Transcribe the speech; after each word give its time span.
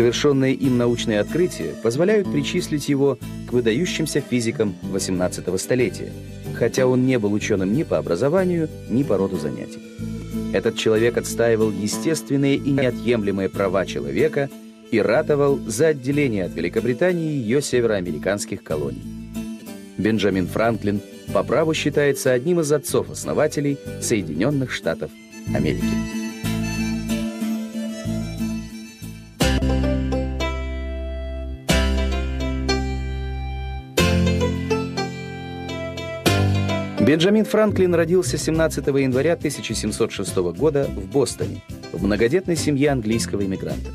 Совершенные 0.00 0.54
им 0.54 0.78
научные 0.78 1.20
открытия 1.20 1.74
позволяют 1.82 2.32
причислить 2.32 2.88
его 2.88 3.18
к 3.46 3.52
выдающимся 3.52 4.22
физикам 4.22 4.74
18 4.80 5.60
столетия, 5.60 6.10
хотя 6.54 6.86
он 6.86 7.04
не 7.04 7.18
был 7.18 7.34
ученым 7.34 7.74
ни 7.74 7.82
по 7.82 7.98
образованию, 7.98 8.70
ни 8.88 9.02
по 9.02 9.18
роду 9.18 9.36
занятий. 9.36 9.78
Этот 10.54 10.78
человек 10.78 11.18
отстаивал 11.18 11.70
естественные 11.70 12.56
и 12.56 12.70
неотъемлемые 12.70 13.50
права 13.50 13.84
человека 13.84 14.48
и 14.90 14.98
ратовал 15.02 15.58
за 15.66 15.88
отделение 15.88 16.46
от 16.46 16.54
Великобритании 16.54 17.34
ее 17.34 17.60
североамериканских 17.60 18.62
колоний. 18.62 19.02
Бенджамин 19.98 20.46
Франклин 20.46 21.02
по 21.34 21.42
праву 21.42 21.74
считается 21.74 22.32
одним 22.32 22.60
из 22.60 22.72
отцов-основателей 22.72 23.76
Соединенных 24.00 24.72
Штатов 24.72 25.10
Америки. 25.54 26.19
Бенджамин 37.00 37.46
Франклин 37.46 37.94
родился 37.94 38.36
17 38.36 38.86
января 38.88 39.32
1706 39.32 40.36
года 40.36 40.84
в 40.84 41.06
Бостоне, 41.06 41.62
в 41.92 42.04
многодетной 42.04 42.56
семье 42.56 42.90
английского 42.90 43.42
иммигранта. 43.42 43.90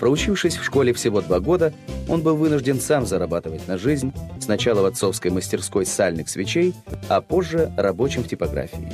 Проучившись 0.00 0.56
в 0.56 0.64
школе 0.64 0.94
всего 0.94 1.20
два 1.20 1.40
года, 1.40 1.74
он 2.08 2.22
был 2.22 2.36
вынужден 2.36 2.80
сам 2.80 3.04
зарабатывать 3.04 3.68
на 3.68 3.76
жизнь, 3.76 4.14
сначала 4.40 4.80
в 4.80 4.86
отцовской 4.86 5.30
мастерской 5.30 5.84
сальных 5.84 6.30
свечей, 6.30 6.74
а 7.10 7.20
позже 7.20 7.70
рабочим 7.76 8.24
в 8.24 8.28
типографии. 8.28 8.90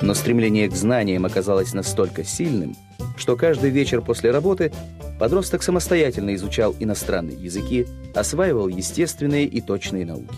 Но 0.00 0.14
стремление 0.14 0.70
к 0.70 0.74
знаниям 0.74 1.26
оказалось 1.26 1.74
настолько 1.74 2.24
сильным, 2.24 2.74
что 3.18 3.36
каждый 3.36 3.68
вечер 3.68 4.00
после 4.00 4.30
работы 4.30 4.72
подросток 5.18 5.62
самостоятельно 5.62 6.34
изучал 6.34 6.74
иностранные 6.80 7.36
языки, 7.36 7.86
осваивал 8.14 8.68
естественные 8.68 9.44
и 9.44 9.60
точные 9.60 10.06
науки. 10.06 10.34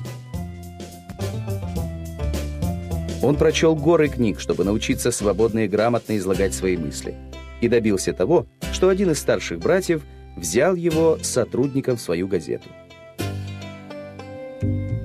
Он 3.23 3.37
прочел 3.37 3.77
горы 3.77 4.09
книг, 4.09 4.41
чтобы 4.41 4.65
научиться 4.65 5.11
свободно 5.11 5.61
и 5.61 5.69
грамотно 5.69 6.17
излагать 6.17 6.55
свои 6.55 6.77
мысли. 6.77 7.15
И 7.61 7.69
добился 7.69 8.13
того, 8.13 8.47
что 8.73 8.89
один 8.89 9.11
из 9.11 9.19
старших 9.19 9.59
братьев 9.59 10.03
взял 10.37 10.75
его 10.75 11.19
сотрудником 11.21 11.97
в 11.97 12.01
свою 12.01 12.27
газету. 12.29 12.69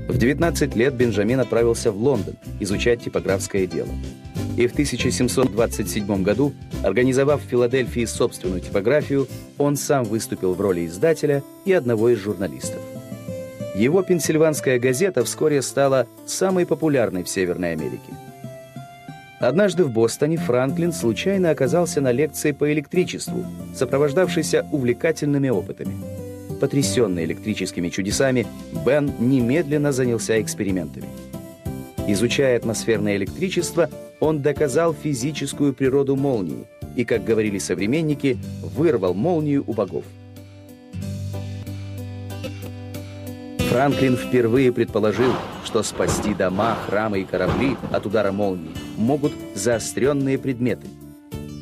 В 0.07 0.17
19 0.17 0.75
лет 0.77 0.93
Бенджамин 0.95 1.41
отправился 1.41 1.91
в 1.91 1.97
Лондон 1.97 2.35
изучать 2.61 3.03
типографское 3.03 3.67
дело. 3.67 3.89
И 4.55 4.67
в 4.67 4.71
1727 4.71 6.23
году, 6.23 6.53
организовав 6.83 7.43
в 7.43 7.49
Филадельфии 7.49 8.05
собственную 8.05 8.61
типографию, 8.61 9.27
он 9.57 9.75
сам 9.75 10.05
выступил 10.05 10.53
в 10.53 10.61
роли 10.61 10.85
издателя 10.85 11.43
и 11.65 11.73
одного 11.73 12.07
из 12.09 12.19
журналистов. 12.19 12.79
Его 13.75 14.03
пенсильванская 14.03 14.79
газета 14.79 15.25
вскоре 15.25 15.61
стала 15.61 16.07
самой 16.25 16.65
популярной 16.65 17.23
в 17.23 17.29
Северной 17.29 17.73
Америке. 17.73 18.13
Однажды 19.39 19.83
в 19.83 19.91
Бостоне 19.91 20.37
Франклин 20.37 20.93
случайно 20.93 21.49
оказался 21.49 21.99
на 21.99 22.13
лекции 22.13 22.53
по 22.53 22.71
электричеству, 22.71 23.45
сопровождавшейся 23.75 24.65
увлекательными 24.71 25.49
опытами. 25.49 25.93
Потрясенный 26.61 27.25
электрическими 27.25 27.89
чудесами, 27.89 28.47
Бен 28.85 29.11
немедленно 29.19 29.91
занялся 29.91 30.41
экспериментами. 30.41 31.07
Изучая 32.07 32.55
атмосферное 32.55 33.17
электричество, 33.17 33.89
он 34.21 34.41
доказал 34.41 34.93
физическую 34.93 35.73
природу 35.73 36.15
молнии 36.15 36.65
и, 36.95 37.03
как 37.03 37.25
говорили 37.25 37.57
современники, 37.57 38.37
вырвал 38.63 39.13
молнию 39.13 39.65
у 39.67 39.73
богов. 39.73 40.05
Франклин 43.75 44.15
впервые 44.15 44.71
предположил, 44.71 45.33
что 45.65 45.83
спасти 45.83 46.33
дома, 46.33 46.77
храмы 46.87 47.19
и 47.19 47.25
корабли 47.25 47.75
от 47.91 48.05
удара 48.05 48.31
молнии 48.31 48.71
могут 48.95 49.33
заостренные 49.53 50.37
предметы. 50.37 50.87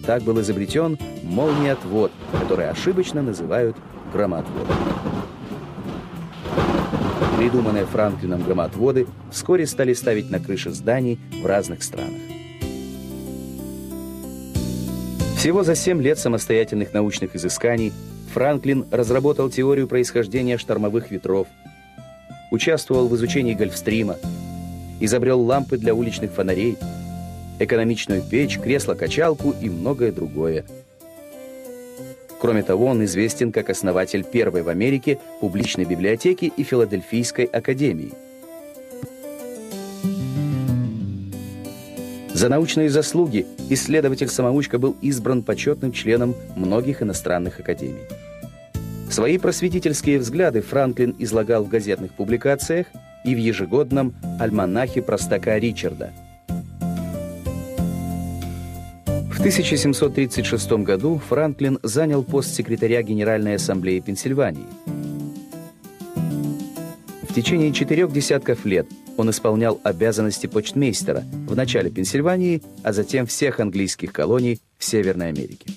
Так 0.05 0.21
был 0.21 0.39
изобретен 0.39 0.99
молниеотвод, 1.23 2.11
который 2.39 2.69
ошибочно 2.69 3.23
называют 3.23 3.75
громоотводом. 4.13 4.77
Придуманные 7.39 7.87
Франклином 7.87 8.43
громоотводы 8.43 9.07
вскоре 9.31 9.65
стали 9.65 9.93
ставить 9.93 10.29
на 10.29 10.39
крыши 10.39 10.69
зданий 10.69 11.19
в 11.41 11.47
разных 11.47 11.81
странах. 11.81 12.21
Всего 15.35 15.63
за 15.63 15.73
7 15.73 15.99
лет 15.99 16.19
самостоятельных 16.19 16.93
научных 16.93 17.35
изысканий 17.35 17.91
Франклин 18.35 18.85
разработал 18.91 19.49
теорию 19.49 19.87
происхождения 19.87 20.59
штормовых 20.59 21.09
ветров– 21.09 21.47
участвовал 22.53 23.07
в 23.07 23.15
изучении 23.15 23.55
Гольфстрима, 23.55 24.17
изобрел 24.99 25.41
лампы 25.41 25.79
для 25.79 25.95
уличных 25.95 26.31
фонарей, 26.31 26.77
экономичную 27.57 28.21
печь, 28.21 28.59
кресло-качалку 28.59 29.55
и 29.59 29.69
многое 29.71 30.11
другое. 30.11 30.63
Кроме 32.39 32.61
того, 32.61 32.85
он 32.85 33.03
известен 33.05 33.51
как 33.51 33.71
основатель 33.71 34.23
первой 34.23 34.61
в 34.61 34.69
Америке 34.69 35.17
публичной 35.41 35.85
библиотеки 35.85 36.53
и 36.55 36.63
Филадельфийской 36.63 37.45
академии. 37.45 38.13
За 42.35 42.49
научные 42.49 42.91
заслуги 42.91 43.47
исследователь-самоучка 43.69 44.77
был 44.77 44.95
избран 45.01 45.41
почетным 45.41 45.91
членом 45.91 46.35
многих 46.55 47.01
иностранных 47.01 47.59
академий. 47.59 48.03
Свои 49.13 49.37
просветительские 49.37 50.17
взгляды 50.17 50.61
Франклин 50.61 51.15
излагал 51.19 51.63
в 51.63 51.69
газетных 51.69 52.15
публикациях 52.15 52.87
и 53.23 53.35
в 53.35 53.37
ежегодном 53.37 54.15
альманахе 54.39 55.03
простака 55.03 55.59
Ричарда. 55.59 56.11
В 59.05 59.39
1736 59.39 60.71
году 60.83 61.21
Франклин 61.29 61.77
занял 61.83 62.23
пост 62.23 62.55
секретаря 62.55 63.03
Генеральной 63.03 63.57
ассамблеи 63.57 63.99
Пенсильвании. 63.99 64.65
В 67.21 67.35
течение 67.35 67.71
четырех 67.71 68.11
десятков 68.11 68.65
лет 68.65 68.87
он 69.15 69.29
исполнял 69.29 69.79
обязанности 69.83 70.47
почтмейстера 70.47 71.23
в 71.47 71.55
начале 71.55 71.91
Пенсильвании, 71.91 72.63
а 72.81 72.93
затем 72.93 73.27
всех 73.27 73.59
английских 73.59 74.11
колоний 74.11 74.59
в 74.79 74.83
Северной 74.83 75.29
Америке. 75.29 75.67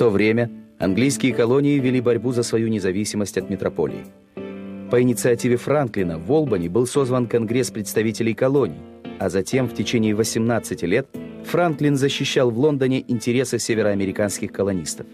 То 0.00 0.08
время 0.08 0.50
английские 0.78 1.34
колонии 1.34 1.78
вели 1.78 2.00
борьбу 2.00 2.32
за 2.32 2.42
свою 2.42 2.68
независимость 2.68 3.36
от 3.36 3.50
метрополии. 3.50 4.06
По 4.90 5.02
инициативе 5.02 5.58
Франклина 5.58 6.18
в 6.18 6.32
Олбани 6.32 6.68
был 6.68 6.86
созван 6.86 7.26
Конгресс 7.26 7.70
представителей 7.70 8.32
колоний, 8.32 8.80
а 9.18 9.28
затем 9.28 9.68
в 9.68 9.74
течение 9.74 10.14
18 10.14 10.84
лет 10.84 11.06
Франклин 11.44 11.96
защищал 11.96 12.50
в 12.50 12.58
Лондоне 12.58 13.04
интересы 13.08 13.58
североамериканских 13.58 14.52
колонистов. 14.52 15.06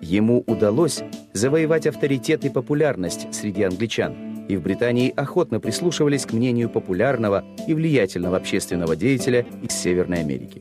Ему 0.00 0.42
удалось 0.48 1.00
завоевать 1.32 1.86
авторитет 1.86 2.44
и 2.44 2.48
популярность 2.48 3.32
среди 3.32 3.62
англичан, 3.62 4.46
и 4.48 4.56
в 4.56 4.62
Британии 4.62 5.12
охотно 5.14 5.60
прислушивались 5.60 6.26
к 6.26 6.32
мнению 6.32 6.70
популярного 6.70 7.44
и 7.68 7.72
влиятельного 7.72 8.38
общественного 8.38 8.96
деятеля 8.96 9.46
из 9.62 9.74
Северной 9.74 10.18
Америки. 10.18 10.60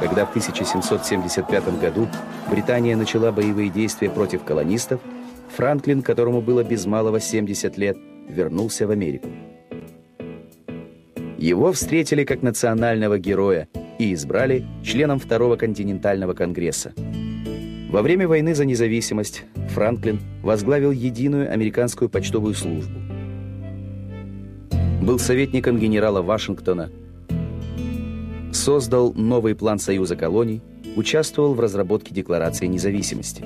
Когда 0.00 0.24
в 0.24 0.30
1775 0.30 1.78
году 1.78 2.08
Британия 2.50 2.96
начала 2.96 3.30
боевые 3.32 3.68
действия 3.68 4.08
против 4.08 4.44
колонистов, 4.44 5.00
Франклин, 5.56 6.02
которому 6.02 6.40
было 6.40 6.64
без 6.64 6.86
малого 6.86 7.20
70 7.20 7.76
лет, 7.76 7.98
вернулся 8.28 8.86
в 8.86 8.90
Америку. 8.90 9.28
Его 11.36 11.72
встретили 11.72 12.24
как 12.24 12.42
национального 12.42 13.18
героя 13.18 13.68
и 13.98 14.14
избрали 14.14 14.64
членом 14.82 15.18
Второго 15.18 15.56
континентального 15.56 16.32
конгресса. 16.32 16.92
Во 17.90 18.02
время 18.02 18.26
войны 18.26 18.54
за 18.54 18.64
независимость 18.64 19.44
Франклин 19.74 20.20
возглавил 20.42 20.92
единую 20.92 21.52
американскую 21.52 22.08
почтовую 22.08 22.54
службу. 22.54 22.98
Был 25.02 25.18
советником 25.18 25.78
генерала 25.78 26.22
Вашингтона– 26.22 26.90
создал 28.52 29.12
новый 29.14 29.54
план 29.54 29.78
Союза 29.78 30.16
колоний, 30.16 30.60
участвовал 30.96 31.54
в 31.54 31.60
разработке 31.60 32.14
Декларации 32.14 32.66
независимости. 32.66 33.44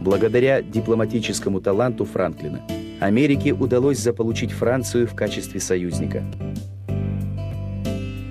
Благодаря 0.00 0.62
дипломатическому 0.62 1.60
таланту 1.60 2.04
Франклина 2.04 2.60
Америке 3.00 3.52
удалось 3.52 3.98
заполучить 3.98 4.52
Францию 4.52 5.06
в 5.06 5.14
качестве 5.14 5.60
союзника. 5.60 6.24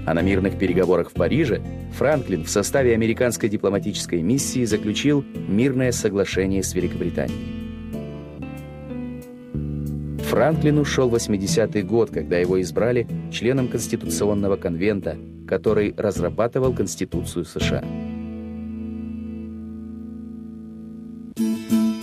А 0.06 0.14
на 0.14 0.22
мирных 0.22 0.58
переговорах 0.58 1.12
в 1.12 1.14
Париже 1.14 1.62
Франклин 1.98 2.44
в 2.44 2.50
составе 2.50 2.94
американской 2.94 3.50
дипломатической 3.50 4.22
миссии 4.22 4.66
заключил 4.66 5.24
мирное 5.48 5.92
соглашение 5.92 6.64
с 6.64 6.74
Великобританией. 6.74 7.62
Франклину 10.30 10.86
шел 10.86 11.10
80-й 11.10 11.82
год, 11.84 12.10
когда 12.10 12.38
его 12.38 12.62
избрали 12.62 13.06
членом 13.32 13.68
Конституционного 13.68 14.56
конвента, 14.56 15.18
который 15.52 15.94
разрабатывал 15.98 16.72
Конституцию 16.72 17.44
США. 17.44 17.84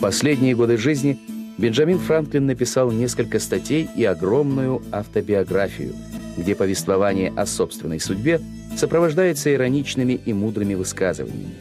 Последние 0.02 0.54
годы 0.54 0.76
жизни 0.76 1.18
Бенджамин 1.56 1.98
Франклин 1.98 2.44
написал 2.44 2.90
несколько 2.92 3.38
статей 3.38 3.88
и 3.96 4.04
огромную 4.04 4.82
автобиографию, 4.92 5.94
где 6.36 6.54
повествование 6.54 7.32
о 7.34 7.46
собственной 7.46 8.00
судьбе 8.00 8.38
сопровождается 8.76 9.50
ироничными 9.50 10.20
и 10.22 10.34
мудрыми 10.34 10.74
высказываниями. 10.74 11.54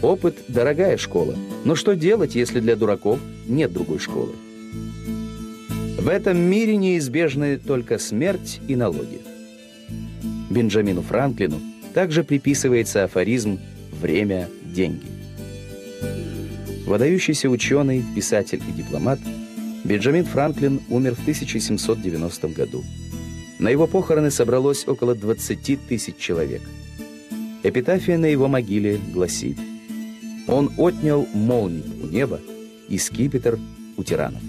Опыт– 0.00 0.36
дорогая 0.48 0.96
школа, 0.96 1.36
но 1.66 1.74
что 1.74 1.94
делать, 1.94 2.34
если 2.34 2.58
для 2.58 2.74
дураков 2.74 3.20
нет 3.46 3.70
другой 3.70 3.98
школы? 3.98 4.32
В 5.98 6.08
этом 6.08 6.38
мире 6.38 6.76
неизбежны 6.76 7.58
только 7.58 7.98
смерть 7.98 8.62
и 8.66 8.76
налоги. 8.76 9.19
Бенджамину 10.50 11.00
Франклину 11.02 11.60
также 11.94 12.24
приписывается 12.24 13.04
афоризм 13.04 13.60
«время– 13.92 14.48
деньги». 14.64 15.06
Выдающийся 16.86 17.48
ученый, 17.48 18.04
писатель 18.16 18.60
и 18.68 18.72
дипломат, 18.72 19.20
Бенджамин 19.84 20.24
Франклин 20.24 20.80
умер 20.90 21.14
в 21.14 21.20
1790 21.20 22.48
году. 22.48 22.84
На 23.60 23.68
его 23.68 23.86
похороны 23.86 24.30
собралось 24.30 24.86
около 24.88 25.14
20 25.14 25.86
тысяч 25.88 26.16
человек. 26.16 26.62
Эпитафия 27.62 28.18
на 28.18 28.26
его 28.26 28.48
могиле 28.48 28.98
гласит 29.12 29.56
«Он 30.48 30.72
отнял 30.76 31.26
молний 31.32 31.84
у 32.02 32.06
неба 32.06 32.40
и 32.88 32.98
скипетр 32.98 33.58
у 33.96 34.02
тиранов». 34.02 34.42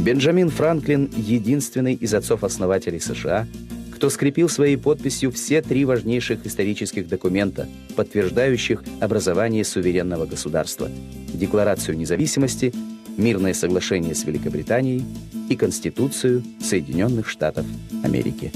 Бенджамин 0.00 0.48
Франклин– 0.48 1.10
единственный 1.16 1.94
из 1.94 2.14
отцов-основателей 2.14 2.98
США– 2.98 3.46
кто 4.02 4.10
скрепил 4.10 4.48
своей 4.48 4.76
подписью 4.76 5.30
все 5.30 5.62
три 5.62 5.84
важнейших 5.84 6.44
исторических 6.44 7.06
документа, 7.06 7.68
подтверждающих 7.94 8.82
образование 8.98 9.64
суверенного 9.64 10.26
государства– 10.26 10.90
Декларацию 11.32 11.96
независимости, 11.96 12.74
Мирное 13.16 13.54
соглашение 13.54 14.16
с 14.16 14.24
Великобританией 14.24 15.04
и 15.48 15.54
Конституцию 15.54 16.42
Соединенных 16.60 17.28
Штатов 17.28 17.64
Америки. 18.02 18.50